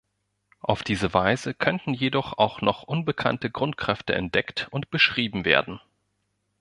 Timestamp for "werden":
5.45-5.79